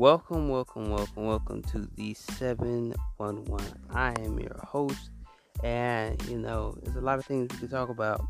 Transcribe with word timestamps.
Welcome, 0.00 0.48
welcome, 0.48 0.88
welcome, 0.88 1.26
welcome 1.26 1.62
to 1.64 1.86
the 1.96 2.14
711. 2.14 3.66
I 3.90 4.14
am 4.20 4.40
your 4.40 4.58
host, 4.64 5.10
and 5.62 6.18
you 6.22 6.38
know, 6.38 6.74
there's 6.82 6.96
a 6.96 7.02
lot 7.02 7.18
of 7.18 7.26
things 7.26 7.52
we 7.52 7.58
can 7.58 7.68
talk 7.68 7.90
about. 7.90 8.22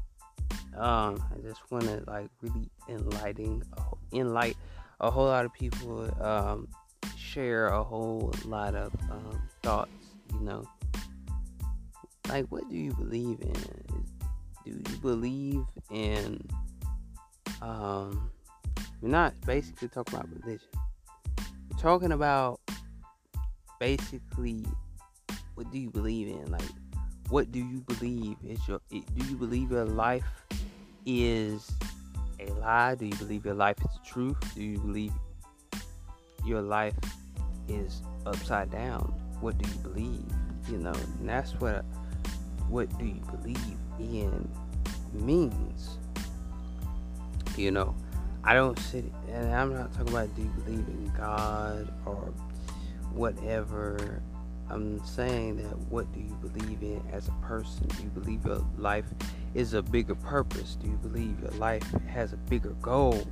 Um, 0.76 1.24
I 1.32 1.38
just 1.44 1.70
want 1.70 1.84
to 1.84 2.02
like 2.08 2.28
really 2.42 2.68
enlighten, 2.88 3.62
enlighten 4.12 4.60
a 4.98 5.12
whole 5.12 5.26
lot 5.26 5.44
of 5.44 5.52
people, 5.52 6.10
um, 6.20 6.66
share 7.16 7.68
a 7.68 7.84
whole 7.84 8.34
lot 8.46 8.74
of 8.74 8.92
um, 9.08 9.40
thoughts. 9.62 9.92
You 10.34 10.40
know, 10.40 10.64
like 12.28 12.46
what 12.46 12.68
do 12.68 12.74
you 12.74 12.92
believe 12.94 13.38
in? 13.42 14.04
Do 14.64 14.72
you 14.72 14.98
believe 15.00 15.64
in? 15.92 16.44
Um, 17.62 18.28
we're 19.00 19.10
not 19.10 19.40
basically 19.42 19.86
talking 19.86 20.16
about 20.16 20.28
religion 20.30 20.66
talking 21.78 22.12
about 22.12 22.60
basically 23.78 24.64
what 25.54 25.70
do 25.70 25.78
you 25.78 25.90
believe 25.90 26.28
in? 26.28 26.50
Like, 26.50 26.62
what 27.28 27.52
do 27.52 27.58
you 27.58 27.80
believe 27.82 28.36
is 28.46 28.66
your? 28.66 28.80
Do 28.90 29.26
you 29.28 29.36
believe 29.36 29.70
your 29.70 29.84
life 29.84 30.24
is 31.06 31.70
a 32.40 32.50
lie? 32.54 32.94
Do 32.94 33.06
you 33.06 33.16
believe 33.16 33.44
your 33.44 33.54
life 33.54 33.76
is 33.78 33.90
the 34.02 34.08
truth? 34.08 34.54
Do 34.54 34.62
you 34.62 34.78
believe 34.78 35.12
your 36.44 36.62
life 36.62 36.94
is 37.68 38.02
upside 38.26 38.70
down? 38.70 39.14
What 39.40 39.58
do 39.58 39.68
you 39.68 39.76
believe? 39.78 40.24
You 40.70 40.78
know, 40.78 40.92
and 40.92 41.28
that's 41.28 41.52
what 41.54 41.84
what 42.68 42.88
do 42.98 43.04
you 43.04 43.20
believe 43.30 43.76
in 43.98 44.48
means. 45.12 45.98
You 47.56 47.70
know, 47.70 47.94
I 48.42 48.54
don't 48.54 48.78
sit, 48.78 49.04
and 49.30 49.54
I'm 49.54 49.74
not 49.74 49.92
talking 49.92 50.08
about 50.08 50.34
do 50.34 50.42
you 50.42 50.48
believe 50.64 50.88
in 50.88 51.12
God 51.16 51.92
or 52.06 52.32
whatever. 53.12 54.22
I'm 54.70 55.04
saying 55.04 55.56
that 55.56 55.76
what 55.90 56.10
do 56.12 56.20
you 56.20 56.36
believe 56.40 56.80
in 56.82 57.02
as 57.12 57.28
a 57.28 57.32
person? 57.44 57.88
Do 57.88 58.04
you 58.04 58.08
believe 58.10 58.46
your 58.46 58.64
life 58.78 59.06
is 59.54 59.74
a 59.74 59.82
bigger 59.82 60.14
purpose? 60.14 60.76
Do 60.76 60.86
you 60.86 60.96
believe 60.96 61.40
your 61.40 61.50
life 61.52 61.84
has 62.08 62.32
a 62.32 62.36
bigger 62.36 62.74
goal? 62.80 63.26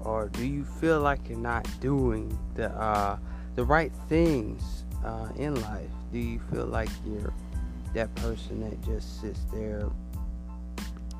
Or 0.00 0.28
do 0.28 0.46
you 0.46 0.64
feel 0.64 1.00
like 1.00 1.28
you're 1.28 1.38
not 1.38 1.68
doing 1.80 2.36
the 2.54 2.70
uh, 2.70 3.18
the 3.56 3.64
right 3.64 3.92
things 4.08 4.84
uh, 5.04 5.28
in 5.36 5.60
life? 5.60 5.90
Do 6.12 6.18
you 6.18 6.40
feel 6.52 6.66
like 6.66 6.90
you're 7.04 7.32
that 7.94 8.14
person 8.16 8.60
that 8.60 8.80
just 8.82 9.20
sits 9.20 9.40
there 9.52 9.88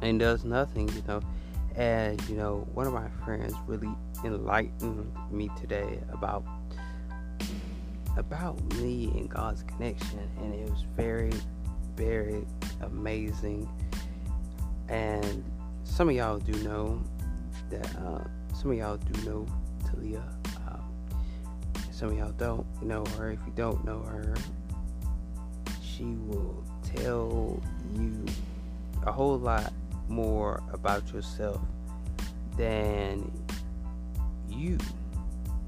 and 0.00 0.18
does 0.20 0.44
nothing? 0.44 0.88
You 0.88 1.02
know, 1.06 1.20
and 1.76 2.20
you 2.28 2.36
know, 2.36 2.66
one 2.74 2.86
of 2.86 2.92
my 2.92 3.08
friends 3.24 3.54
really 3.66 3.94
enlightened 4.24 5.10
me 5.30 5.50
today 5.60 5.98
about 6.12 6.44
about 8.16 8.60
me 8.74 9.10
and 9.14 9.28
God's 9.28 9.62
connection, 9.62 10.20
and 10.38 10.54
it 10.54 10.68
was 10.68 10.84
very, 10.96 11.32
very 11.96 12.46
amazing. 12.82 13.68
And 14.88 15.44
some 15.84 16.08
of 16.08 16.14
y'all 16.14 16.38
do 16.38 16.52
know 16.62 17.02
that 17.70 17.96
uh, 17.96 18.24
some 18.54 18.70
of 18.70 18.76
y'all 18.76 18.98
do 18.98 19.24
know 19.24 19.46
Talia. 19.86 20.22
Um, 20.68 20.84
some 21.90 22.10
of 22.10 22.18
y'all 22.18 22.32
don't 22.32 22.66
know 22.82 23.04
her. 23.16 23.30
If 23.30 23.40
you 23.46 23.52
don't 23.56 23.82
know 23.84 24.00
her, 24.02 24.34
she 25.82 26.04
will 26.04 26.62
tell 26.82 27.62
you 27.94 28.24
a 29.06 29.12
whole 29.12 29.38
lot 29.38 29.72
more 30.12 30.62
about 30.72 31.12
yourself 31.12 31.60
than 32.56 33.30
you 34.48 34.78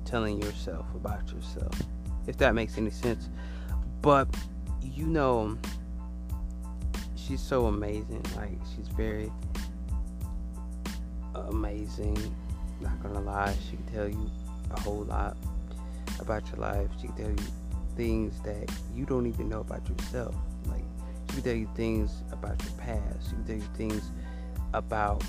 telling 0.04 0.40
yourself 0.40 0.86
about 0.94 1.32
yourself. 1.32 1.74
If 2.26 2.36
that 2.38 2.54
makes 2.54 2.78
any 2.78 2.90
sense. 2.90 3.28
But 4.02 4.28
you 4.82 5.06
know 5.06 5.58
she's 7.16 7.40
so 7.40 7.66
amazing. 7.66 8.24
Like 8.36 8.58
she's 8.74 8.88
very 8.88 9.32
amazing. 11.34 12.18
Not 12.80 13.02
gonna 13.02 13.20
lie, 13.20 13.54
she 13.70 13.76
can 13.76 13.86
tell 13.86 14.08
you 14.08 14.30
a 14.70 14.80
whole 14.80 15.04
lot 15.04 15.36
about 16.20 16.46
your 16.48 16.58
life. 16.58 16.88
She 17.00 17.08
can 17.08 17.16
tell 17.16 17.30
you 17.30 17.52
things 17.96 18.40
that 18.42 18.70
you 18.94 19.06
don't 19.06 19.26
even 19.26 19.48
know 19.48 19.60
about 19.60 19.88
yourself. 19.88 20.34
Like 20.66 20.84
she 21.30 21.36
can 21.36 21.42
tell 21.42 21.54
you 21.54 21.70
things 21.74 22.22
about 22.30 22.62
your 22.62 22.72
past. 22.72 23.28
She 23.28 23.30
can 23.30 23.44
tell 23.44 23.56
you 23.56 23.68
things 23.76 24.10
about 24.74 25.22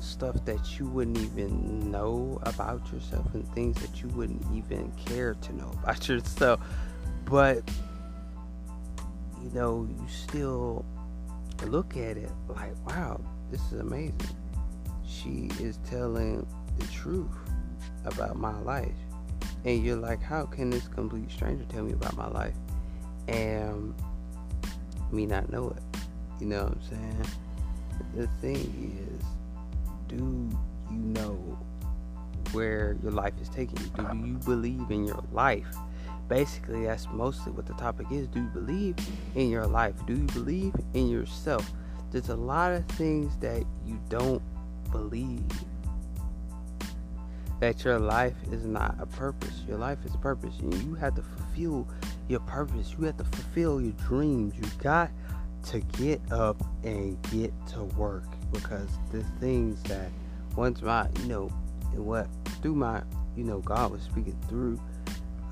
stuff 0.00 0.44
that 0.44 0.78
you 0.78 0.86
wouldn't 0.86 1.18
even 1.18 1.90
know 1.92 2.40
about 2.42 2.92
yourself 2.92 3.32
and 3.34 3.46
things 3.54 3.80
that 3.80 4.02
you 4.02 4.08
wouldn't 4.08 4.44
even 4.52 4.90
care 5.06 5.34
to 5.34 5.56
know 5.56 5.70
about 5.82 6.08
yourself. 6.08 6.60
But 7.24 7.62
you 9.42 9.50
know, 9.52 9.88
you 9.88 10.08
still 10.08 10.84
look 11.66 11.96
at 11.96 12.16
it 12.16 12.30
like, 12.48 12.74
wow, 12.86 13.20
this 13.50 13.60
is 13.72 13.80
amazing. 13.80 14.16
She 15.06 15.50
is 15.60 15.78
telling 15.88 16.46
the 16.78 16.86
truth 16.88 17.30
about 18.04 18.36
my 18.36 18.58
life. 18.60 18.96
And 19.64 19.84
you're 19.84 19.96
like, 19.96 20.22
how 20.22 20.44
can 20.44 20.70
this 20.70 20.88
complete 20.88 21.30
stranger 21.30 21.64
tell 21.68 21.82
me 21.82 21.92
about 21.92 22.16
my 22.16 22.28
life 22.28 22.54
and 23.26 23.94
me 25.10 25.26
not 25.26 25.50
know 25.50 25.70
it? 25.70 25.82
You 26.40 26.46
know 26.46 26.64
what 26.64 26.72
I'm 26.72 26.82
saying? 26.82 27.26
The 28.14 28.26
thing 28.40 29.18
is, 29.18 29.24
do 30.08 30.48
you 30.90 30.98
know 30.98 31.58
where 32.52 32.96
your 33.02 33.12
life 33.12 33.34
is 33.40 33.48
taking 33.48 33.78
you? 33.78 33.90
Do 33.96 34.26
you 34.26 34.38
believe 34.38 34.90
in 34.90 35.04
your 35.04 35.22
life? 35.32 35.66
Basically, 36.28 36.84
that's 36.84 37.08
mostly 37.10 37.52
what 37.52 37.66
the 37.66 37.74
topic 37.74 38.06
is. 38.10 38.28
Do 38.28 38.40
you 38.40 38.48
believe 38.48 38.96
in 39.34 39.50
your 39.50 39.66
life? 39.66 39.94
Do 40.06 40.14
you 40.14 40.26
believe 40.26 40.74
in 40.94 41.08
yourself? 41.08 41.70
There's 42.10 42.28
a 42.28 42.36
lot 42.36 42.72
of 42.72 42.84
things 42.86 43.36
that 43.38 43.64
you 43.86 44.00
don't 44.08 44.42
believe. 44.90 45.44
That 47.60 47.84
your 47.84 47.98
life 47.98 48.36
is 48.52 48.64
not 48.64 48.96
a 49.00 49.06
purpose. 49.06 49.62
Your 49.66 49.78
life 49.78 49.98
is 50.04 50.14
a 50.14 50.18
purpose. 50.18 50.58
And 50.60 50.72
you 50.84 50.94
have 50.94 51.14
to 51.16 51.22
fulfill 51.22 51.88
your 52.28 52.40
purpose. 52.40 52.94
You 52.98 53.06
have 53.06 53.16
to 53.16 53.24
fulfill 53.24 53.80
your 53.80 53.92
dreams. 53.92 54.54
You 54.56 54.68
got 54.78 55.10
to 55.68 55.80
get 55.80 56.20
up 56.32 56.62
and 56.82 57.20
get 57.30 57.52
to 57.66 57.84
work 57.84 58.24
because 58.52 58.88
the 59.12 59.22
things 59.38 59.82
that 59.82 60.10
once 60.56 60.80
my 60.80 61.06
you 61.20 61.26
know 61.26 61.48
what 61.94 62.26
through 62.62 62.74
my 62.74 63.02
you 63.36 63.44
know 63.44 63.58
God 63.58 63.92
was 63.92 64.00
speaking 64.00 64.38
through 64.48 64.80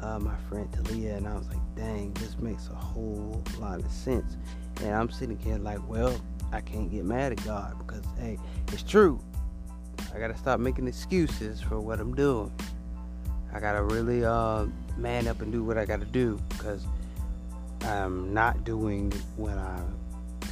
uh, 0.01 0.19
my 0.19 0.35
friend 0.49 0.73
Talia 0.73 1.17
and 1.17 1.29
I 1.29 1.35
was 1.35 1.47
like 1.49 1.59
dang 1.75 2.15
this 2.15 2.39
makes 2.39 2.69
a 2.69 2.75
whole 2.75 3.43
lot 3.59 3.79
of 3.79 3.91
sense. 3.93 4.39
And 4.81 4.95
I'm 4.95 5.11
sitting 5.11 5.39
here 5.39 5.59
like 5.59 5.87
well 5.87 6.19
I 6.51 6.63
can't 6.63 6.91
get 6.91 7.05
mad 7.05 7.33
at 7.33 7.45
God 7.45 7.77
because 7.79 8.05
hey 8.19 8.39
it's 8.73 8.83
true. 8.83 9.21
I 10.15 10.19
gotta 10.19 10.37
stop 10.39 10.61
making 10.61 10.89
excuses 10.89 11.61
for 11.61 11.79
what 11.79 12.01
I'm 12.01 12.15
doing. 12.15 12.51
I 13.53 13.61
gotta 13.61 13.83
really 13.83 14.25
uh, 14.25 14.65
man 14.97 15.29
up 15.29 15.43
and 15.43 15.53
do 15.53 15.63
what 15.63 15.77
I 15.77 15.85
gotta 15.85 16.07
do 16.07 16.41
because 16.49 16.87
I'm 17.83 18.33
not 18.33 18.65
doing 18.65 19.13
what 19.37 19.59
I'm 19.59 20.06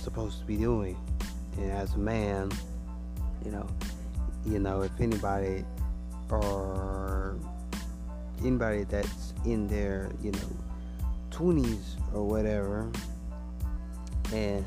supposed 0.05 0.39
to 0.39 0.45
be 0.45 0.57
doing. 0.57 0.97
And 1.57 1.73
as 1.73 1.95
a 1.95 1.99
man, 1.99 2.53
you 3.45 3.51
know, 3.51 3.67
you 4.45 4.59
know, 4.59 4.83
if 4.83 4.93
anybody 5.01 5.65
or 6.31 7.37
anybody 8.41 8.85
that's 8.85 9.33
in 9.45 9.67
their, 9.67 10.11
you 10.23 10.31
know, 10.33 10.57
20s 11.31 11.97
or 12.13 12.25
whatever, 12.27 12.91
and 14.33 14.65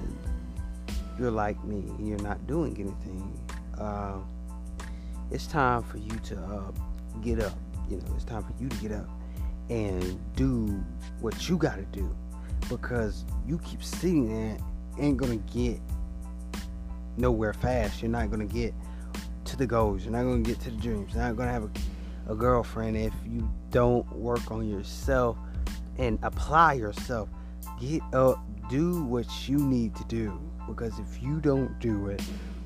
you're 1.19 1.31
like 1.31 1.63
me, 1.63 1.83
you're 1.99 2.19
not 2.19 2.45
doing 2.47 2.75
anything, 2.79 3.39
uh, 3.79 4.17
it's 5.29 5.45
time 5.45 5.83
for 5.83 5.97
you 5.97 6.17
to 6.23 6.37
uh, 6.37 6.71
get 7.21 7.39
up. 7.39 7.53
You 7.89 7.97
know, 7.97 8.13
it's 8.15 8.25
time 8.25 8.43
for 8.43 8.53
you 8.59 8.69
to 8.69 8.75
get 8.77 8.91
up 8.91 9.09
and 9.69 10.19
do 10.35 10.83
what 11.21 11.47
you 11.47 11.57
got 11.57 11.75
to 11.75 11.85
do 11.85 12.15
because 12.69 13.25
you 13.45 13.59
keep 13.59 13.83
sitting 13.83 14.27
there 14.27 14.57
ain't 14.99 15.17
gonna 15.17 15.37
get 15.37 15.79
nowhere 17.17 17.53
fast. 17.53 18.01
You're 18.01 18.11
not 18.11 18.29
gonna 18.29 18.45
get 18.45 18.73
to 19.45 19.57
the 19.57 19.65
goals. 19.65 20.03
You're 20.03 20.11
not 20.11 20.23
gonna 20.23 20.41
get 20.41 20.59
to 20.61 20.71
the 20.71 20.77
dreams. 20.77 21.13
You're 21.13 21.23
not 21.23 21.35
gonna 21.35 21.51
have 21.51 21.63
a, 21.63 22.31
a 22.31 22.35
girlfriend 22.35 22.97
if 22.97 23.13
you 23.25 23.49
don't 23.71 24.09
work 24.15 24.51
on 24.51 24.69
yourself 24.69 25.37
and 25.97 26.19
apply 26.23 26.73
yourself. 26.73 27.29
Get 27.79 28.01
up, 28.13 28.43
do 28.69 29.03
what 29.03 29.27
you 29.47 29.57
need 29.57 29.95
to 29.95 30.03
do. 30.05 30.39
Because 30.67 30.99
if 30.99 31.21
you 31.21 31.39
don't 31.39 31.79
do 31.79 32.07
it, 32.07 32.21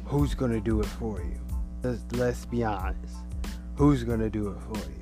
who's 0.05 0.33
gonna 0.33 0.59
do 0.59 0.79
it 0.79 0.85
for 0.85 1.21
you? 1.21 1.39
Let's, 1.83 2.01
let's 2.13 2.45
be 2.45 2.63
honest. 2.63 3.15
Who's 3.75 4.03
gonna 4.03 4.29
do 4.29 4.49
it 4.49 4.57
for 4.61 4.89
you? 4.89 5.00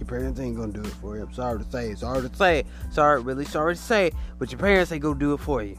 Your 0.00 0.06
parents 0.06 0.40
ain't 0.40 0.56
gonna 0.56 0.72
do 0.72 0.80
it 0.80 0.94
for 0.94 1.16
you. 1.16 1.22
I'm 1.22 1.32
sorry 1.32 1.62
to 1.62 1.70
say. 1.70 1.94
Sorry 1.94 2.26
to 2.26 2.34
say. 2.34 2.64
Sorry, 2.90 3.20
really 3.20 3.44
sorry 3.44 3.74
to 3.74 3.80
say. 3.80 4.12
But 4.38 4.50
your 4.50 4.58
parents 4.58 4.90
ain't 4.90 5.02
gonna 5.02 5.18
do 5.18 5.34
it 5.34 5.40
for 5.40 5.62
you. 5.62 5.78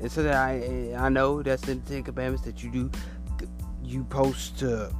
And 0.00 0.10
so 0.10 0.22
that 0.22 0.34
I 0.34 0.58
eh, 0.60 0.96
I 0.98 1.10
know 1.10 1.42
that's 1.42 1.68
in 1.68 1.82
the 1.84 1.90
Ten 1.90 2.02
Commandments 2.02 2.44
that 2.46 2.64
you 2.64 2.70
do. 2.70 2.90
You 3.84 4.02
post 4.04 4.58
to 4.60 4.90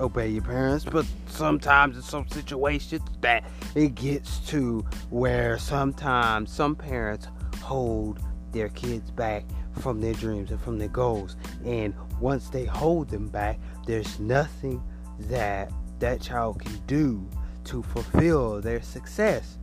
obey 0.00 0.28
your 0.28 0.42
parents, 0.42 0.86
but 0.86 1.06
sometimes 1.28 1.96
in 1.96 2.02
some 2.02 2.26
situations 2.28 3.02
that 3.20 3.44
it 3.74 3.94
gets 3.94 4.38
to 4.48 4.84
where 5.10 5.58
sometimes 5.58 6.50
some 6.50 6.74
parents 6.74 7.28
hold 7.60 8.20
their 8.52 8.70
kids 8.70 9.10
back 9.10 9.44
from 9.80 10.00
their 10.00 10.14
dreams 10.14 10.50
and 10.50 10.60
from 10.60 10.78
their 10.78 10.88
goals. 10.88 11.36
And 11.64 11.94
once 12.20 12.48
they 12.48 12.64
hold 12.64 13.10
them 13.10 13.28
back, 13.28 13.58
there's 13.86 14.18
nothing 14.18 14.82
that 15.20 15.70
that 16.02 16.20
child 16.20 16.60
can 16.60 16.76
do 16.88 17.24
to 17.62 17.80
fulfill 17.80 18.60
their 18.60 18.82
success 18.82 19.56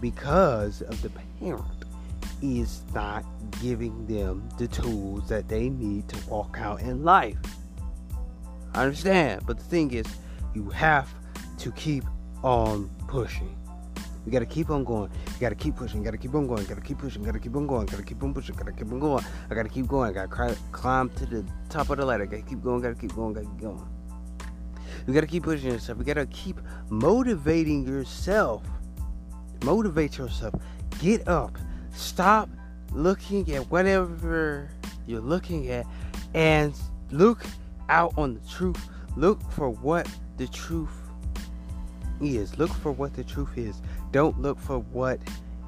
because 0.00 0.82
of 0.82 1.00
the 1.00 1.10
parent 1.38 1.84
is 2.42 2.82
not 2.92 3.24
giving 3.62 4.04
them 4.08 4.48
the 4.58 4.66
tools 4.66 5.28
that 5.28 5.46
they 5.46 5.68
need 5.68 6.08
to 6.08 6.28
walk 6.28 6.58
out 6.60 6.80
in 6.80 7.04
life. 7.04 7.38
I 8.74 8.82
understand, 8.82 9.42
but 9.46 9.58
the 9.58 9.64
thing 9.64 9.92
is, 9.92 10.06
you 10.54 10.68
have 10.70 11.08
to 11.58 11.70
keep 11.72 12.04
on 12.42 12.90
pushing. 13.06 13.56
You 14.26 14.32
gotta 14.32 14.44
keep 14.44 14.70
on 14.70 14.82
going. 14.82 15.08
You 15.26 15.40
gotta 15.40 15.54
keep 15.54 15.76
pushing. 15.76 16.00
You 16.00 16.04
gotta 16.04 16.18
keep 16.18 16.34
on 16.34 16.48
going. 16.48 16.62
You 16.62 16.68
gotta 16.68 16.80
keep 16.80 16.98
pushing. 16.98 17.22
You 17.22 17.26
gotta 17.26 17.38
keep 17.38 17.54
on 17.54 17.68
going. 17.68 17.86
Gotta 17.86 18.02
keep 18.02 18.20
on 18.24 18.34
pushing. 18.34 18.56
You 18.56 18.58
gotta 18.58 18.76
keep 18.76 18.90
on 18.90 18.98
going. 18.98 19.24
I 19.48 19.54
gotta 19.54 19.68
keep 19.68 19.86
going. 19.86 20.10
I 20.10 20.26
gotta 20.26 20.56
climb 20.72 21.10
to 21.10 21.26
the 21.26 21.44
top 21.68 21.90
of 21.90 21.98
the 21.98 22.04
ladder. 22.04 22.26
Gotta 22.26 22.42
keep 22.42 22.60
going. 22.60 22.82
Gotta 22.82 22.96
keep 22.96 23.14
going. 23.14 23.34
Gotta 23.34 23.46
keep 23.46 23.60
going. 23.60 23.95
You 25.06 25.14
gotta 25.14 25.26
keep 25.26 25.44
pushing 25.44 25.70
yourself. 25.70 25.98
You 25.98 26.04
gotta 26.04 26.26
keep 26.26 26.60
motivating 26.90 27.86
yourself. 27.86 28.62
Motivate 29.64 30.18
yourself. 30.18 30.54
Get 31.00 31.26
up. 31.28 31.56
Stop 31.94 32.48
looking 32.92 33.52
at 33.54 33.70
whatever 33.70 34.68
you're 35.06 35.20
looking 35.20 35.70
at 35.70 35.86
and 36.34 36.74
look 37.10 37.44
out 37.88 38.12
on 38.18 38.34
the 38.34 38.40
truth. 38.48 38.88
Look 39.16 39.40
for 39.52 39.70
what 39.70 40.08
the 40.38 40.48
truth 40.48 40.90
is. 42.20 42.58
Look 42.58 42.70
for 42.70 42.90
what 42.90 43.14
the 43.14 43.24
truth 43.24 43.56
is. 43.56 43.80
Don't 44.10 44.40
look 44.40 44.58
for 44.58 44.80
what 44.80 45.20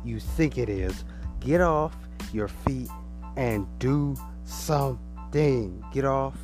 you 0.04 0.18
think 0.18 0.58
it 0.58 0.68
is. 0.68 1.04
Get 1.40 1.60
off 1.60 1.96
your 2.32 2.48
feet 2.48 2.90
and 3.36 3.66
do 3.78 4.16
something. 4.44 5.84
Get 5.92 6.04
off 6.04 6.34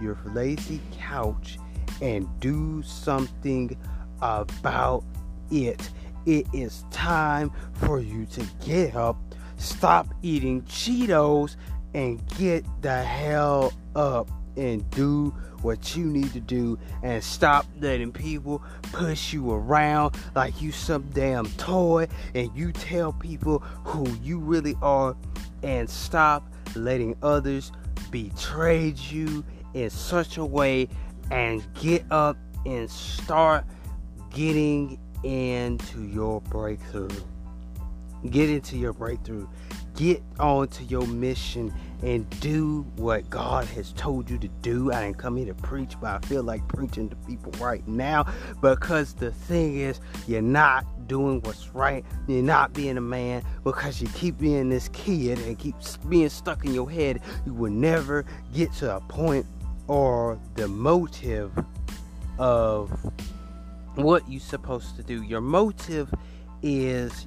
your 0.00 0.18
lazy 0.26 0.80
couch 0.96 1.58
and 2.00 2.28
do 2.40 2.82
something 2.82 3.76
about 4.20 5.04
it. 5.50 5.90
It 6.26 6.46
is 6.52 6.84
time 6.90 7.50
for 7.74 8.00
you 8.00 8.26
to 8.26 8.46
get 8.64 8.96
up, 8.96 9.16
stop 9.56 10.08
eating 10.22 10.62
Cheetos, 10.62 11.56
and 11.92 12.20
get 12.38 12.64
the 12.80 13.02
hell 13.02 13.72
up 13.94 14.30
and 14.56 14.88
do 14.90 15.34
what 15.62 15.96
you 15.96 16.04
need 16.04 16.32
to 16.32 16.40
do 16.40 16.78
and 17.02 17.24
stop 17.24 17.66
letting 17.80 18.12
people 18.12 18.62
push 18.92 19.32
you 19.32 19.50
around 19.50 20.14
like 20.34 20.60
you 20.60 20.70
some 20.70 21.02
damn 21.14 21.46
toy 21.52 22.06
and 22.34 22.50
you 22.54 22.70
tell 22.70 23.12
people 23.12 23.60
who 23.84 24.06
you 24.22 24.38
really 24.38 24.76
are 24.82 25.16
and 25.62 25.88
stop 25.88 26.46
letting 26.76 27.16
others 27.22 27.72
betray 28.10 28.94
you 29.08 29.42
in 29.72 29.88
such 29.88 30.36
a 30.36 30.44
way 30.44 30.88
and 31.30 31.64
get 31.74 32.04
up 32.10 32.36
and 32.66 32.90
start 32.90 33.64
getting 34.30 34.98
into 35.22 36.02
your 36.06 36.40
breakthrough. 36.42 37.08
Get 38.30 38.48
into 38.48 38.76
your 38.76 38.92
breakthrough. 38.92 39.46
Get 39.96 40.22
on 40.40 40.68
to 40.68 40.84
your 40.84 41.06
mission 41.06 41.72
and 42.02 42.28
do 42.40 42.82
what 42.96 43.28
God 43.30 43.64
has 43.66 43.92
told 43.92 44.28
you 44.28 44.38
to 44.38 44.48
do. 44.48 44.92
I 44.92 45.04
didn't 45.04 45.18
come 45.18 45.36
here 45.36 45.46
to 45.46 45.54
preach, 45.54 45.94
but 46.00 46.10
I 46.10 46.26
feel 46.26 46.42
like 46.42 46.66
preaching 46.68 47.08
to 47.10 47.16
people 47.16 47.52
right 47.64 47.86
now 47.86 48.26
because 48.60 49.14
the 49.14 49.30
thing 49.30 49.78
is, 49.78 50.00
you're 50.26 50.42
not 50.42 50.84
doing 51.06 51.40
what's 51.42 51.68
right. 51.70 52.04
You're 52.26 52.42
not 52.42 52.72
being 52.72 52.96
a 52.96 53.02
man 53.02 53.42
because 53.62 54.00
you 54.02 54.08
keep 54.08 54.38
being 54.38 54.68
this 54.68 54.88
kid 54.88 55.38
and 55.40 55.58
keep 55.58 55.76
being 56.08 56.28
stuck 56.28 56.64
in 56.64 56.74
your 56.74 56.90
head. 56.90 57.20
You 57.46 57.54
will 57.54 57.72
never 57.72 58.24
get 58.52 58.72
to 58.74 58.96
a 58.96 59.00
point 59.00 59.46
or 59.88 60.38
the 60.54 60.68
motive 60.68 61.52
of 62.38 62.90
what 63.94 64.28
you're 64.28 64.40
supposed 64.40 64.96
to 64.96 65.02
do. 65.02 65.22
Your 65.22 65.40
motive 65.40 66.12
is 66.62 67.26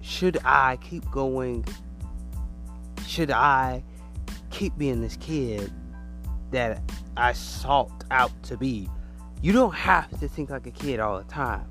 should 0.00 0.38
I 0.44 0.76
keep 0.76 1.08
going? 1.10 1.64
Should 3.06 3.30
I 3.30 3.82
keep 4.50 4.76
being 4.78 5.00
this 5.00 5.16
kid 5.16 5.72
that 6.50 6.82
I 7.16 7.32
sought 7.32 8.04
out 8.10 8.30
to 8.44 8.56
be? 8.56 8.88
You 9.42 9.52
don't 9.52 9.74
have 9.74 10.10
to 10.20 10.28
think 10.28 10.50
like 10.50 10.66
a 10.66 10.70
kid 10.70 11.00
all 11.00 11.18
the 11.18 11.24
time. 11.24 11.66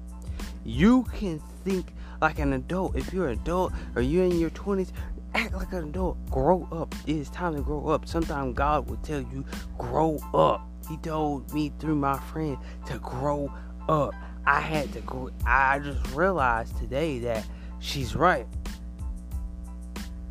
You 0.65 1.03
can 1.13 1.39
think 1.63 1.94
like 2.21 2.39
an 2.39 2.53
adult. 2.53 2.95
If 2.95 3.13
you're 3.13 3.29
an 3.29 3.39
adult 3.39 3.73
or 3.95 4.01
you're 4.01 4.25
in 4.25 4.39
your 4.39 4.50
20s, 4.50 4.91
act 5.33 5.53
like 5.53 5.71
an 5.73 5.89
adult. 5.89 6.17
Grow 6.29 6.67
up. 6.71 6.93
It 7.05 7.15
is 7.15 7.29
time 7.29 7.55
to 7.55 7.61
grow 7.61 7.87
up. 7.87 8.07
Sometimes 8.07 8.55
God 8.55 8.89
will 8.89 8.97
tell 8.97 9.21
you, 9.21 9.45
grow 9.77 10.19
up. 10.33 10.67
He 10.89 10.97
told 10.97 11.53
me 11.53 11.71
through 11.79 11.95
my 11.95 12.17
friend 12.19 12.57
to 12.87 12.97
grow 12.99 13.51
up. 13.87 14.13
I 14.45 14.59
had 14.59 14.91
to 14.93 15.01
grow. 15.01 15.29
I 15.45 15.79
just 15.79 16.13
realized 16.13 16.77
today 16.77 17.19
that 17.19 17.45
she's 17.79 18.15
right. 18.15 18.47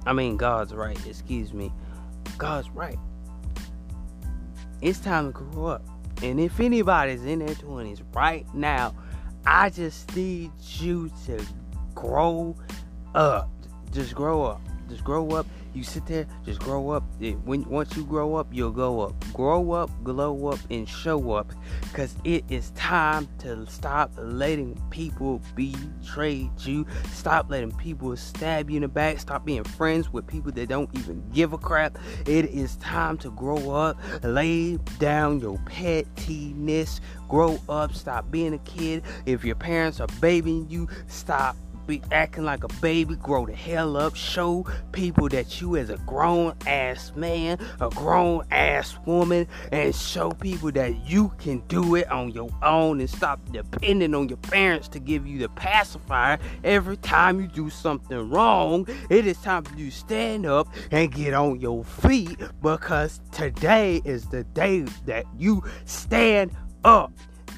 I 0.06 0.12
mean, 0.12 0.36
God's 0.36 0.74
right. 0.74 0.98
Excuse 1.06 1.52
me. 1.52 1.72
God's 2.38 2.70
right. 2.70 2.98
It's 4.80 5.00
time 5.00 5.32
to 5.32 5.32
grow 5.32 5.66
up. 5.66 5.84
And 6.22 6.40
if 6.40 6.58
anybody's 6.60 7.24
in 7.24 7.40
their 7.40 7.54
20s 7.54 8.02
right 8.14 8.46
now, 8.54 8.94
I 9.46 9.70
just 9.70 10.14
need 10.16 10.50
you 10.78 11.10
to 11.26 11.44
grow 11.94 12.56
up. 13.14 13.50
Just 13.92 14.14
grow 14.14 14.42
up. 14.42 14.60
Just 14.88 15.05
grow 15.05 15.31
up 15.31 15.46
you 15.75 15.85
sit 15.85 16.06
there, 16.06 16.26
just 16.44 16.61
grow 16.61 16.90
up. 16.90 17.05
It, 17.20 17.38
when 17.44 17.64
once 17.69 17.96
you 17.96 18.05
grow 18.05 18.35
up, 18.35 18.49
you'll 18.50 18.73
go 18.73 19.00
up. 19.00 19.14
Grow 19.32 19.73
up, 19.73 19.90
glow 20.02 20.49
up, 20.49 20.58
and 20.70 20.88
show 20.88 21.32
up. 21.32 21.52
Cause 21.93 22.17
it 22.25 22.44
is 22.49 22.70
time 22.70 23.29
to 23.38 23.67
stop 23.67 24.11
letting 24.17 24.81
people 24.90 25.40
betray 25.55 26.50
you. 26.61 26.87
Stop 27.12 27.50
letting 27.50 27.73
people 27.73 28.17
stab 28.17 28.70
you 28.70 28.76
in 28.76 28.82
the 28.82 28.88
back. 28.88 29.20
Stop 29.20 29.44
being 29.44 29.64
friends 29.64 30.12
with 30.12 30.26
people 30.26 30.50
that 30.52 30.69
don't 30.69 30.90
even 30.99 31.23
give 31.31 31.52
a 31.52 31.58
crap. 31.58 31.99
It 32.26 32.47
is 32.47 32.76
time 32.76 33.18
to 33.18 33.30
grow 33.30 33.71
up. 33.71 33.99
Lay 34.23 34.78
down 34.99 35.40
your 35.40 35.59
pettiness. 35.66 37.00
Grow 37.28 37.61
up. 37.68 37.95
Stop 37.95 38.30
being 38.30 38.54
a 38.54 38.59
kid. 38.59 39.02
If 39.26 39.45
your 39.45 39.57
parents 39.57 40.00
are 40.00 40.09
babying 40.21 40.68
you, 40.68 40.88
stop 41.07 41.57
be 41.88 42.02
acting 42.12 42.45
like 42.45 42.62
a 42.62 42.68
baby, 42.80 43.16
grow 43.16 43.47
the 43.47 43.54
hell 43.54 43.97
up, 43.97 44.14
show 44.14 44.64
people 44.92 45.28
that 45.30 45.61
you 45.61 45.76
as 45.76 45.88
a 45.88 45.97
grown 45.99 46.54
ass 46.66 47.12
man, 47.16 47.59
a 47.80 47.88
grown 47.88 48.45
ass 48.50 48.97
woman, 49.07 49.49
and 49.73 49.95
show 49.95 50.30
people 50.30 50.71
that 50.71 50.95
you 51.09 51.33
can 51.38 51.61
do 51.66 51.95
it 51.97 52.09
on 52.11 52.30
your 52.30 52.50
own 52.62 53.00
and 53.00 53.09
stop 53.09 53.40
depending 53.50 54.14
on 54.14 54.28
your 54.28 54.37
parents 54.38 54.87
to 54.88 55.00
give 55.00 55.26
you 55.26 55.38
the 55.38 55.49
pacifier 55.49 56.38
every 56.62 56.99
time 56.99 57.40
you 57.40 57.49
do 57.49 57.71
something 57.71 58.28
wrong. 58.28 58.87
It 59.09 59.26
is 59.26 59.38
time 59.38 59.64
for 59.64 59.75
you 59.76 59.90
to 59.90 59.97
stand 59.97 60.45
up 60.45 60.68
and 60.90 61.11
get 61.11 61.33
on 61.33 61.59
your 61.59 61.85
feet 61.85 62.38
because 62.62 63.21
today 63.33 64.02
is 64.04 64.26
the 64.28 64.45
day 64.45 64.80
that 65.07 65.25
you 65.38 65.64
stand 65.87 66.52
up 66.85 67.12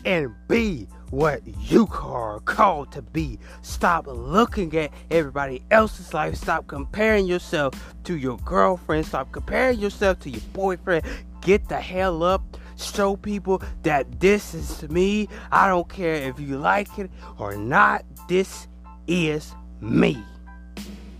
and 0.04 0.32
be 0.48 0.86
what 1.10 1.42
you 1.60 1.88
are 1.92 2.40
called 2.40 2.92
to 2.92 3.02
be. 3.02 3.38
Stop 3.62 4.06
looking 4.06 4.76
at 4.76 4.92
everybody 5.10 5.62
else's 5.70 6.14
life. 6.14 6.36
Stop 6.36 6.66
comparing 6.66 7.26
yourself 7.26 7.94
to 8.04 8.16
your 8.16 8.38
girlfriend. 8.38 9.06
Stop 9.06 9.32
comparing 9.32 9.78
yourself 9.78 10.20
to 10.20 10.30
your 10.30 10.42
boyfriend. 10.52 11.04
Get 11.40 11.68
the 11.68 11.80
hell 11.80 12.22
up. 12.22 12.42
Show 12.76 13.16
people 13.16 13.62
that 13.82 14.20
this 14.20 14.54
is 14.54 14.88
me. 14.88 15.28
I 15.52 15.68
don't 15.68 15.88
care 15.88 16.14
if 16.14 16.40
you 16.40 16.58
like 16.58 16.98
it 16.98 17.10
or 17.38 17.54
not. 17.56 18.04
This 18.28 18.68
is 19.06 19.54
me. 19.80 20.22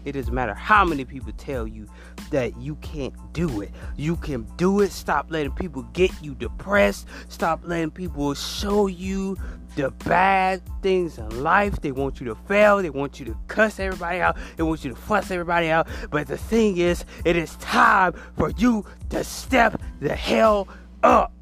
It 0.05 0.13
doesn't 0.13 0.33
matter 0.33 0.55
how 0.55 0.85
many 0.85 1.05
people 1.05 1.33
tell 1.37 1.67
you 1.67 1.87
that 2.31 2.57
you 2.61 2.77
can't 2.77 3.15
do 3.33 3.61
it. 3.61 3.71
You 3.97 4.17
can 4.17 4.47
do 4.57 4.81
it. 4.81 4.93
Stop 4.93 5.31
letting 5.31 5.53
people 5.53 5.83
get 5.93 6.11
you 6.23 6.35
depressed. 6.35 7.07
Stop 7.29 7.61
letting 7.65 7.91
people 7.91 8.35
show 8.35 8.87
you 8.87 9.37
the 9.77 9.91
bad 10.05 10.63
things 10.83 11.19
in 11.19 11.43
life. 11.43 11.81
They 11.81 11.93
want 11.93 12.21
you 12.21 12.27
to 12.27 12.35
fail. 12.35 12.83
They 12.83 12.91
want 12.91 13.21
you 13.21 13.27
to 13.27 13.37
cuss 13.49 13.79
everybody 13.79 14.21
out. 14.21 14.37
They 14.57 14.63
want 14.63 14.85
you 14.85 14.91
to 14.91 14.97
fuss 14.97 15.31
everybody 15.31 15.71
out. 15.71 15.89
But 16.11 16.27
the 16.27 16.37
thing 16.37 16.79
is, 16.79 17.05
it 17.25 17.37
is 17.37 17.55
time 17.57 18.15
for 18.37 18.51
you 18.57 18.85
to 19.11 19.23
step 19.25 19.81
the 20.01 20.15
hell 20.15 20.69
up. 21.03 21.33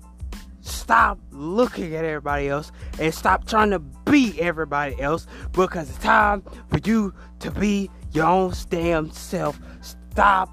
Stop 0.60 1.18
looking 1.30 1.94
at 1.94 2.04
everybody 2.04 2.48
else 2.48 2.72
and 2.98 3.14
stop 3.14 3.46
trying 3.46 3.70
to 3.70 3.78
be 3.78 4.38
everybody 4.38 5.00
else 5.00 5.26
because 5.52 5.88
it's 5.88 5.98
time 5.98 6.42
for 6.68 6.78
you 6.84 7.14
to 7.38 7.50
be 7.50 7.90
your 8.12 8.26
own 8.26 8.52
damn 8.68 9.10
self. 9.10 9.58
Stop 9.80 10.50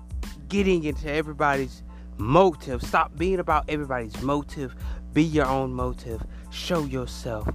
getting 0.55 0.85
into 0.85 1.12
everybody's 1.12 1.83
motive. 2.15 2.81
Stop 2.81 3.17
being 3.17 3.39
about 3.39 3.65
everybody's 3.67 4.21
motive. 4.21 4.74
Be 5.12 5.21
your 5.21 5.47
own 5.47 5.74
motive. 5.74 6.25
Show 6.50 6.85
yourself. 6.85 7.45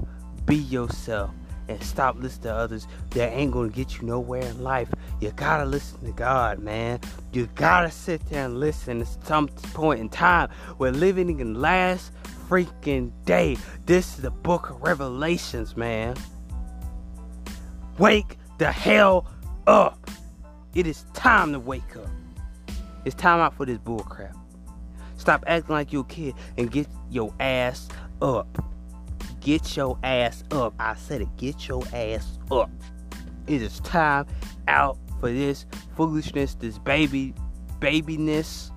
Be 0.44 0.56
yourself. 0.56 1.30
And 1.68 1.82
stop 1.82 2.16
listening 2.16 2.42
to 2.42 2.54
others 2.54 2.86
that 3.12 3.32
ain't 3.32 3.52
gonna 3.52 3.70
get 3.70 3.96
you 3.96 4.06
nowhere 4.06 4.42
in 4.42 4.62
life. 4.62 4.92
You 5.18 5.30
gotta 5.30 5.64
listen 5.64 6.04
to 6.04 6.12
God, 6.12 6.58
man. 6.58 7.00
You 7.32 7.48
gotta 7.54 7.90
sit 7.90 8.20
there 8.26 8.44
and 8.44 8.60
listen. 8.60 9.00
At 9.00 9.26
some 9.26 9.48
point 9.48 10.00
in 10.00 10.10
time, 10.10 10.50
we're 10.76 10.92
living 10.92 11.40
in 11.40 11.54
the 11.54 11.58
last 11.58 12.12
freaking 12.50 13.12
day. 13.24 13.56
This 13.86 14.16
is 14.16 14.22
the 14.22 14.30
book 14.30 14.68
of 14.68 14.82
Revelations, 14.82 15.74
man. 15.74 16.16
Wake 17.96 18.36
the 18.58 18.70
hell 18.70 19.26
up. 19.66 20.10
It 20.74 20.86
is 20.86 21.06
time 21.14 21.54
to 21.54 21.58
wake 21.58 21.96
up. 21.96 22.10
It's 23.04 23.14
time 23.14 23.40
out 23.40 23.54
for 23.54 23.66
this 23.66 23.78
bullcrap. 23.78 24.36
Stop 25.16 25.44
acting 25.46 25.74
like 25.74 25.92
you're 25.92 26.02
a 26.02 26.06
kid 26.06 26.34
and 26.56 26.70
get 26.70 26.88
your 27.10 27.34
ass 27.40 27.88
up. 28.22 28.64
Get 29.40 29.76
your 29.76 29.98
ass 30.02 30.44
up. 30.50 30.74
I 30.78 30.94
said 30.94 31.22
it. 31.22 31.28
Get 31.36 31.68
your 31.68 31.82
ass 31.92 32.38
up. 32.50 32.70
It 33.46 33.62
is 33.62 33.80
time 33.80 34.26
out 34.68 34.98
for 35.18 35.30
this 35.30 35.66
foolishness, 35.96 36.54
this 36.54 36.78
baby, 36.78 37.34
babiness 37.80 38.70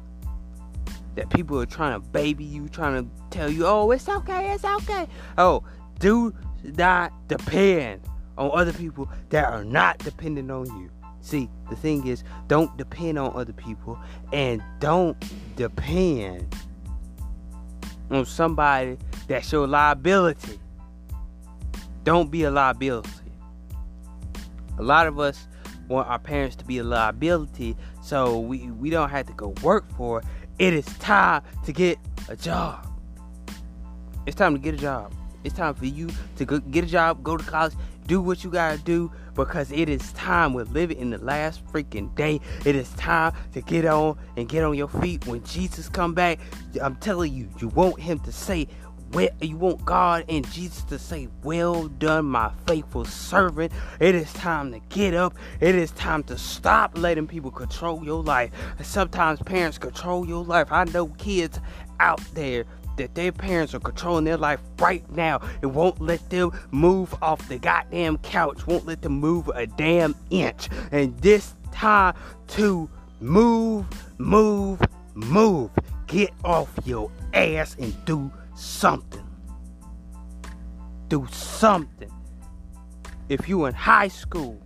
that 1.15 1.29
people 1.29 1.59
are 1.59 1.65
trying 1.65 1.99
to 1.99 2.07
baby 2.09 2.43
you, 2.43 2.67
trying 2.69 3.03
to 3.03 3.09
tell 3.29 3.49
you, 3.49 3.65
oh, 3.65 3.91
it's 3.91 4.09
okay, 4.09 4.53
it's 4.53 4.65
okay. 4.65 5.07
Oh, 5.37 5.63
do 5.99 6.33
not 6.63 7.13
depend 7.27 8.01
on 8.37 8.51
other 8.53 8.73
people 8.73 9.09
that 9.29 9.45
are 9.45 9.63
not 9.63 9.99
dependent 9.99 10.49
on 10.49 10.65
you. 10.65 10.89
See, 11.23 11.49
the 11.69 11.77
thing 11.77 12.05
is, 12.05 12.21
don't 12.49 12.75
depend 12.77 13.17
on 13.17 13.33
other 13.33 13.53
people 13.53 13.97
and 14.33 14.61
don't 14.81 15.17
depend 15.55 16.53
on 18.11 18.25
somebody 18.25 18.97
that's 19.29 19.49
your 19.49 19.65
liability. 19.65 20.59
Don't 22.03 22.29
be 22.29 22.43
a 22.43 22.51
liability. 22.51 23.09
A 24.77 24.83
lot 24.83 25.07
of 25.07 25.17
us 25.17 25.47
want 25.87 26.09
our 26.09 26.19
parents 26.19 26.57
to 26.57 26.65
be 26.65 26.79
a 26.79 26.83
liability 26.83 27.77
so 28.01 28.37
we, 28.37 28.69
we 28.71 28.89
don't 28.89 29.09
have 29.09 29.25
to 29.27 29.33
go 29.33 29.53
work 29.63 29.89
for 29.95 30.19
it. 30.19 30.25
It 30.59 30.73
is 30.73 30.85
time 30.97 31.41
to 31.63 31.71
get 31.71 31.97
a 32.27 32.35
job. 32.35 32.85
It's 34.25 34.35
time 34.35 34.55
to 34.55 34.59
get 34.59 34.73
a 34.73 34.77
job. 34.77 35.13
It's 35.45 35.55
time 35.55 35.73
for 35.73 35.85
you 35.85 36.09
to 36.35 36.45
get 36.45 36.83
a 36.83 36.87
job, 36.87 37.23
go 37.23 37.37
to 37.37 37.43
college, 37.45 37.73
do 38.07 38.21
what 38.21 38.43
you 38.43 38.49
gotta 38.49 38.77
do 38.77 39.11
because 39.35 39.71
it 39.71 39.89
is 39.89 40.11
time. 40.13 40.53
We're 40.53 40.65
living 40.65 40.97
in 40.97 41.09
the 41.09 41.17
last 41.17 41.65
freaking 41.67 42.13
day. 42.15 42.39
It 42.65 42.75
is 42.75 42.89
time 42.91 43.33
to 43.53 43.61
get 43.61 43.85
on 43.85 44.17
and 44.37 44.47
get 44.47 44.63
on 44.63 44.75
your 44.75 44.87
feet 44.87 45.25
when 45.25 45.43
Jesus 45.43 45.89
come 45.89 46.13
back. 46.13 46.39
I'm 46.81 46.95
telling 46.97 47.33
you, 47.33 47.49
you 47.59 47.69
want 47.69 47.99
him 47.99 48.19
to 48.19 48.31
say, 48.31 48.67
well, 49.13 49.29
you 49.41 49.57
want 49.57 49.85
God 49.85 50.25
and 50.27 50.49
Jesus 50.51 50.83
to 50.85 50.97
say, 50.97 51.27
Well 51.43 51.87
done, 51.87 52.25
my 52.25 52.51
faithful 52.65 53.05
servant. 53.05 53.71
It 53.99 54.15
is 54.15 54.33
time 54.33 54.71
to 54.71 54.79
get 54.89 55.13
up. 55.13 55.35
It 55.59 55.75
is 55.75 55.91
time 55.91 56.23
to 56.23 56.37
stop 56.37 56.97
letting 56.97 57.27
people 57.27 57.51
control 57.51 58.03
your 58.03 58.23
life. 58.23 58.51
Sometimes 58.81 59.39
parents 59.43 59.77
control 59.77 60.27
your 60.27 60.43
life. 60.43 60.71
I 60.71 60.85
know 60.85 61.07
kids 61.07 61.59
out 61.99 62.21
there 62.33 62.65
that 62.97 63.15
their 63.15 63.31
parents 63.31 63.73
are 63.73 63.79
controlling 63.79 64.25
their 64.25 64.37
life 64.37 64.59
right 64.79 65.09
now 65.11 65.41
and 65.61 65.73
won't 65.73 66.01
let 66.01 66.29
them 66.29 66.51
move 66.71 67.15
off 67.21 67.47
the 67.47 67.57
goddamn 67.57 68.17
couch, 68.19 68.65
won't 68.67 68.85
let 68.85 69.01
them 69.01 69.13
move 69.13 69.49
a 69.49 69.65
damn 69.65 70.15
inch. 70.29 70.69
And 70.91 71.17
this 71.19 71.55
time 71.71 72.15
to 72.49 72.89
move, 73.19 73.85
move, 74.17 74.79
move. 75.13 75.71
Get 76.07 76.31
off 76.43 76.69
your 76.85 77.09
ass 77.33 77.75
and 77.79 77.93
do 78.05 78.31
something. 78.55 79.25
Do 81.07 81.27
something. 81.31 82.11
If 83.29 83.49
you 83.49 83.65
in 83.65 83.73
high 83.73 84.09
school, 84.09 84.61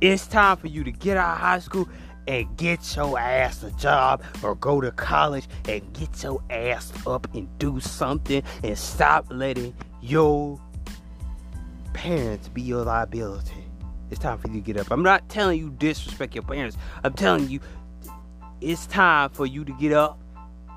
it's 0.00 0.26
time 0.26 0.56
for 0.56 0.68
you 0.68 0.82
to 0.84 0.92
get 0.92 1.18
out 1.18 1.34
of 1.34 1.38
high 1.40 1.58
school 1.58 1.88
and 2.30 2.56
get 2.56 2.94
your 2.94 3.18
ass 3.18 3.64
a 3.64 3.72
job 3.72 4.22
or 4.44 4.54
go 4.54 4.80
to 4.80 4.92
college 4.92 5.48
and 5.68 5.82
get 5.92 6.22
your 6.22 6.40
ass 6.48 6.92
up 7.04 7.26
and 7.34 7.48
do 7.58 7.80
something 7.80 8.40
and 8.62 8.78
stop 8.78 9.26
letting 9.30 9.74
your 10.00 10.60
parents 11.92 12.46
be 12.46 12.62
your 12.62 12.84
liability. 12.84 13.64
It's 14.12 14.20
time 14.20 14.38
for 14.38 14.46
you 14.46 14.60
to 14.60 14.60
get 14.60 14.76
up. 14.76 14.92
I'm 14.92 15.02
not 15.02 15.28
telling 15.28 15.58
you 15.58 15.70
disrespect 15.70 16.36
your 16.36 16.44
parents. 16.44 16.76
I'm 17.02 17.14
telling 17.14 17.48
you 17.48 17.58
it's 18.60 18.86
time 18.86 19.30
for 19.30 19.44
you 19.44 19.64
to 19.64 19.72
get 19.72 19.92
up. 19.92 20.20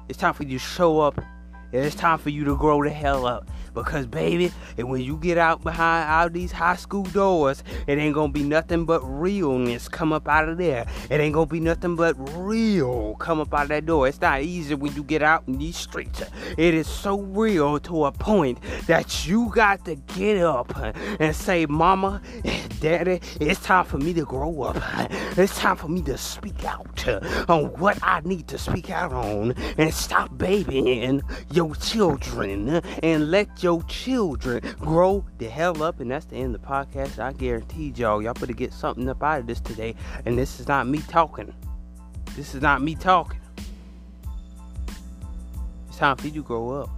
It's 0.10 0.18
time 0.18 0.34
for 0.34 0.44
you 0.44 0.58
to 0.58 0.66
show 0.66 1.02
up. 1.02 1.20
And 1.20 1.86
it's 1.86 1.96
time 1.96 2.18
for 2.18 2.32
you 2.32 2.46
to 2.46 2.58
grow 2.58 2.84
the 2.84 2.90
hell 2.90 3.28
up. 3.28 3.48
Because 3.74 4.06
baby, 4.06 4.52
and 4.78 4.90
when 4.90 5.02
you 5.02 5.18
get 5.18 5.38
out 5.38 5.64
behind 5.64 6.10
all 6.10 6.30
these 6.30 6.52
high 6.52 6.76
school 6.76 7.04
doors, 7.04 7.64
it 7.88 7.98
ain't 7.98 8.16
gonna 8.16 8.32
be 8.32 8.44
nothing 8.44 8.86
but 8.86 9.02
realness 9.02 9.88
come 9.88 10.14
up 10.14 10.28
out 10.28 10.50
of 10.50 10.58
there. 10.58 10.86
It 11.10 11.20
ain't 11.20 11.34
gonna 11.34 11.46
be 11.46 11.60
nothing 11.60 11.96
but 11.96 12.16
real 12.38 13.16
come 13.16 13.40
up 13.40 13.54
out 13.54 13.64
of 13.64 13.70
that 13.70 13.86
door. 13.86 14.08
It's 14.08 14.22
not 14.22 14.42
easy 14.42 14.76
when 14.76 14.94
you 14.96 15.04
get 15.04 15.22
out 15.22 15.44
in 15.48 15.58
these 15.58 15.78
streets. 15.78 16.22
It 16.58 16.74
is 16.74 16.88
so 16.88 17.20
real 17.20 17.80
to 17.80 18.06
a 18.06 18.12
point 18.12 18.60
that 18.88 19.26
you 19.28 19.50
got 19.54 19.86
to 19.86 19.96
get 19.96 20.38
up 20.38 20.76
and 21.20 21.36
say, 21.36 21.66
Mama, 21.66 22.22
Daddy, 22.80 23.22
it's 23.40 23.62
time 23.62 23.86
for 23.86 23.98
me 23.98 24.14
to 24.14 24.26
grow 24.26 24.64
up. 24.64 24.78
It's 25.38 25.58
time 25.58 25.78
for 25.78 25.88
me 25.88 26.02
to 26.04 26.18
speak 26.18 26.64
out 26.66 27.08
on 27.50 27.66
what 27.80 27.98
I 28.04 28.22
need 28.22 28.48
to 28.50 28.58
speak 28.58 28.90
out 28.90 29.14
on 29.14 29.56
and 29.78 29.94
stop 29.94 30.38
babying 30.38 31.22
your 31.52 31.76
children 31.76 32.82
and 33.02 33.32
let 33.32 33.63
your 33.64 33.82
children 33.84 34.62
grow 34.80 35.26
the 35.38 35.48
hell 35.48 35.82
up. 35.82 36.00
And 36.00 36.12
that's 36.12 36.26
the 36.26 36.36
end 36.36 36.56
of 36.56 36.62
the 36.62 36.68
podcast. 36.68 37.20
I 37.20 37.34
guarantee 37.34 37.94
y'all, 37.96 38.22
y'all 38.22 38.34
better 38.34 38.54
get 38.54 38.74
something 38.74 39.08
up 39.10 39.24
out 39.24 39.40
of 39.40 39.48
this 39.48 39.60
today. 39.62 39.96
And 40.26 40.38
this 40.38 40.60
is 40.60 40.68
not 40.68 40.88
me 40.88 41.00
talking. 41.08 41.54
This 42.36 42.54
is 42.54 42.62
not 42.62 42.82
me 42.82 42.96
talking. 42.96 43.40
It's 45.88 45.98
time 45.98 46.18
for 46.18 46.28
you 46.28 46.34
to 46.34 46.44
grow 46.44 46.82
up. 46.82 46.90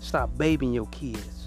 Stop 0.00 0.36
babying 0.38 0.72
your 0.72 0.86
kids. 0.86 1.37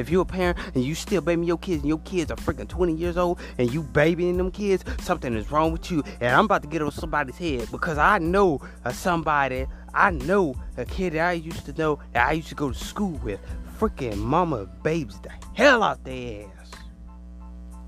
If 0.00 0.10
you're 0.10 0.22
a 0.22 0.26
parent 0.26 0.58
and 0.74 0.82
you 0.82 0.94
still 0.94 1.20
babying 1.20 1.46
your 1.46 1.58
kids 1.58 1.82
and 1.82 1.88
your 1.88 1.98
kids 2.00 2.30
are 2.30 2.36
freaking 2.36 2.68
20 2.68 2.94
years 2.94 3.16
old 3.16 3.38
and 3.58 3.72
you 3.72 3.82
babying 3.82 4.36
them 4.36 4.50
kids, 4.50 4.84
something 5.00 5.34
is 5.34 5.50
wrong 5.50 5.72
with 5.72 5.90
you. 5.90 6.02
And 6.20 6.34
I'm 6.34 6.46
about 6.46 6.62
to 6.62 6.68
get 6.68 6.82
on 6.82 6.90
somebody's 6.90 7.36
head 7.36 7.68
because 7.70 7.98
I 7.98 8.18
know 8.18 8.60
somebody 8.92 9.66
I 9.92 10.10
know 10.10 10.54
a 10.76 10.84
kid 10.84 11.14
that 11.14 11.28
I 11.28 11.32
used 11.32 11.66
to 11.66 11.72
know 11.72 11.98
that 12.12 12.28
I 12.28 12.32
used 12.32 12.48
to 12.48 12.54
go 12.54 12.70
to 12.70 12.78
school 12.78 13.18
with. 13.24 13.40
Freaking 13.78 14.16
mama 14.16 14.66
babes 14.82 15.18
the 15.20 15.30
hell 15.54 15.82
out 15.82 16.04
their 16.04 16.46
ass. 16.46 16.70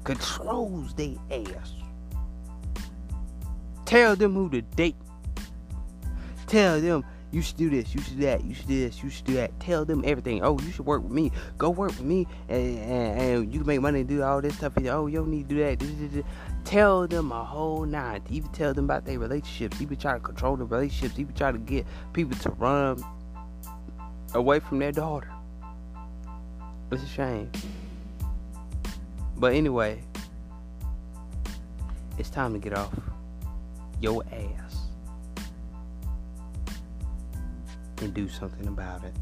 Controls 0.04 0.94
their 0.94 1.14
ass. 1.30 1.74
Tell 3.84 4.16
them 4.16 4.34
who 4.34 4.50
to 4.50 4.62
date. 4.62 4.96
Tell 6.46 6.80
them 6.80 7.04
you 7.32 7.40
should 7.40 7.56
do 7.56 7.70
this, 7.70 7.94
you 7.94 8.02
should 8.02 8.18
do 8.18 8.26
that, 8.26 8.44
you 8.44 8.54
should 8.54 8.68
do 8.68 8.78
this, 8.78 9.02
you 9.02 9.08
should 9.08 9.24
do 9.24 9.32
that. 9.34 9.58
Tell 9.58 9.86
them 9.86 10.02
everything. 10.04 10.42
Oh, 10.44 10.58
you 10.60 10.70
should 10.70 10.84
work 10.84 11.02
with 11.02 11.12
me. 11.12 11.32
Go 11.56 11.70
work 11.70 11.88
with 11.88 12.02
me, 12.02 12.26
and, 12.48 12.78
and, 12.78 13.20
and 13.20 13.52
you 13.52 13.60
can 13.60 13.66
make 13.66 13.80
money 13.80 14.00
and 14.00 14.08
do 14.08 14.22
all 14.22 14.42
this 14.42 14.54
stuff. 14.56 14.74
Oh, 14.76 15.06
you 15.06 15.18
don't 15.18 15.30
need 15.30 15.48
to 15.48 15.54
do 15.54 15.76
that. 15.76 16.24
Tell 16.64 17.08
them 17.08 17.32
a 17.32 17.42
whole 17.42 17.86
nine. 17.86 18.22
Even 18.28 18.50
tell 18.50 18.74
them 18.74 18.84
about 18.84 19.06
their 19.06 19.18
relationships. 19.18 19.80
Even 19.80 19.96
try 19.96 20.12
to 20.12 20.20
control 20.20 20.56
the 20.56 20.64
relationships. 20.64 21.18
Even 21.18 21.34
try 21.34 21.50
to 21.50 21.58
get 21.58 21.86
people 22.12 22.36
to 22.38 22.50
run 22.50 23.02
away 24.34 24.60
from 24.60 24.78
their 24.78 24.92
daughter. 24.92 25.30
It's 26.90 27.02
a 27.02 27.06
shame. 27.06 27.50
But 29.38 29.54
anyway, 29.54 30.02
it's 32.18 32.28
time 32.28 32.52
to 32.52 32.58
get 32.58 32.76
off 32.76 32.94
your 34.00 34.22
ass 34.30 34.71
and 38.02 38.12
do 38.12 38.28
something 38.28 38.66
about 38.66 39.04
it. 39.04 39.21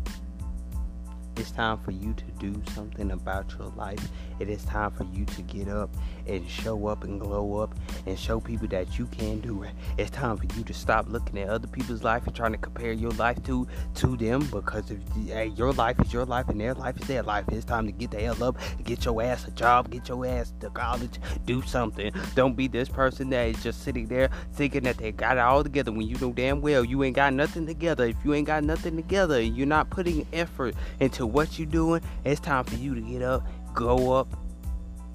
It's 1.41 1.53
time 1.53 1.79
for 1.79 1.91
you 1.91 2.13
to 2.13 2.25
do 2.39 2.63
something 2.75 3.13
about 3.13 3.51
your 3.59 3.69
life. 3.69 4.11
It 4.41 4.51
is 4.51 4.63
time 4.65 4.91
for 4.91 5.05
you 5.05 5.25
to 5.25 5.41
get 5.41 5.69
up 5.69 5.89
and 6.27 6.47
show 6.47 6.87
up 6.87 7.03
and 7.03 7.19
glow 7.19 7.61
up 7.61 7.75
and 8.05 8.19
show 8.19 8.41
people 8.41 8.69
that 8.69 8.99
you 8.99 9.07
can 9.07 9.41
do 9.41 9.63
it. 9.63 9.71
It's 9.97 10.11
time 10.11 10.37
for 10.37 10.45
you 10.55 10.65
to 10.65 10.75
stop 10.75 11.07
looking 11.09 11.39
at 11.39 11.49
other 11.49 11.67
people's 11.67 12.03
life 12.03 12.27
and 12.27 12.37
trying 12.37 12.53
to 12.53 12.59
compare 12.59 12.93
your 12.93 13.13
life 13.13 13.43
to 13.45 13.67
to 13.95 14.19
them 14.19 14.47
because 14.53 14.91
if 14.91 14.99
hey, 15.29 15.47
your 15.57 15.73
life 15.73 15.99
is 16.01 16.13
your 16.13 16.27
life 16.27 16.51
and 16.51 16.61
their 16.61 16.75
life 16.75 17.01
is 17.01 17.09
their 17.09 17.23
life. 17.23 17.47
It's 17.49 17.65
time 17.65 17.87
to 17.87 17.93
get 17.93 18.11
the 18.11 18.21
hell 18.21 18.45
up, 18.45 18.59
get 18.85 19.07
your 19.07 19.23
ass 19.23 19.49
a 19.49 19.51
job, 19.53 19.91
get 19.91 20.11
your 20.11 20.27
ass 20.27 20.53
to 20.61 20.69
college, 20.69 21.19
do 21.47 21.63
something. 21.63 22.13
Don't 22.35 22.55
be 22.55 22.69
this 22.69 22.91
person 22.91 23.31
that 23.31 23.49
is 23.49 23.63
just 23.63 23.83
sitting 23.83 24.09
there 24.09 24.29
thinking 24.53 24.83
that 24.83 24.99
they 24.99 25.11
got 25.11 25.39
it 25.39 25.41
all 25.41 25.63
together 25.63 25.91
when 25.91 26.07
you 26.07 26.19
know 26.19 26.33
damn 26.35 26.61
well 26.61 26.85
you 26.85 27.03
ain't 27.03 27.17
got 27.17 27.33
nothing 27.33 27.67
together. 27.67 28.05
If 28.05 28.17
you 28.27 28.35
ain't 28.35 28.47
got 28.47 28.63
nothing 28.63 28.95
together, 28.97 29.41
you're 29.41 29.67
not 29.67 29.89
putting 29.89 30.27
effort 30.35 30.75
into 31.01 31.30
what 31.33 31.59
you're 31.59 31.67
doing, 31.67 32.03
it's 32.25 32.41
time 32.41 32.65
for 32.65 32.77
you 32.77 32.95
to 32.95 33.01
get 33.01 33.23
up, 33.23 33.47
grow 33.75 34.13
up 34.13 34.29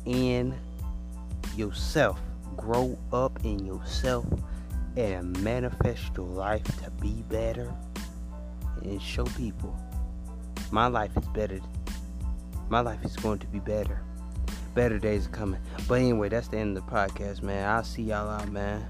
in 0.05 0.55
yourself, 1.55 2.19
grow 2.55 2.97
up 3.11 3.39
in 3.43 3.65
yourself, 3.65 4.25
and 4.95 5.41
manifest 5.43 6.03
your 6.15 6.27
life 6.27 6.63
to 6.83 6.91
be 7.01 7.23
better 7.29 7.73
and 8.83 9.01
show 9.01 9.25
people 9.25 9.75
my 10.71 10.87
life 10.87 11.15
is 11.15 11.27
better. 11.27 11.59
My 12.69 12.79
life 12.79 13.03
is 13.05 13.15
going 13.15 13.39
to 13.39 13.47
be 13.47 13.59
better. 13.59 14.01
Better 14.73 14.99
days 14.99 15.27
are 15.27 15.29
coming. 15.29 15.61
But 15.87 15.95
anyway, 15.95 16.29
that's 16.29 16.47
the 16.47 16.57
end 16.57 16.77
of 16.77 16.85
the 16.85 16.91
podcast, 16.91 17.43
man. 17.43 17.67
I'll 17.69 17.83
see 17.83 18.03
y'all 18.03 18.29
out, 18.29 18.51
man. 18.51 18.85